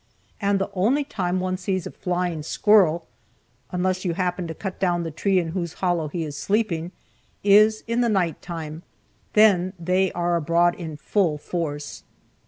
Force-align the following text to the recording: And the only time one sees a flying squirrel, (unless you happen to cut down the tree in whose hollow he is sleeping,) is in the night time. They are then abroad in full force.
And 0.41 0.57
the 0.57 0.71
only 0.73 1.03
time 1.03 1.39
one 1.39 1.57
sees 1.57 1.85
a 1.85 1.91
flying 1.91 2.41
squirrel, 2.41 3.05
(unless 3.71 4.03
you 4.03 4.15
happen 4.15 4.47
to 4.47 4.55
cut 4.55 4.79
down 4.79 5.03
the 5.03 5.11
tree 5.11 5.37
in 5.37 5.49
whose 5.49 5.73
hollow 5.73 6.07
he 6.07 6.23
is 6.23 6.35
sleeping,) 6.35 6.91
is 7.43 7.83
in 7.85 8.01
the 8.01 8.09
night 8.09 8.41
time. 8.41 8.81
They 9.33 9.43
are 9.43 9.71
then 9.83 10.13
abroad 10.41 10.73
in 10.73 10.97
full 10.97 11.37
force. 11.37 12.01